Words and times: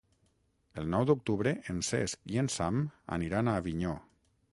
El 0.83 0.87
nou 0.93 1.03
d'octubre 1.09 1.53
en 1.73 1.83
Cesc 1.89 2.33
i 2.37 2.39
en 2.45 2.49
Sam 2.55 2.79
aniran 3.19 3.53
a 3.53 3.55
Avinyó. 3.63 3.93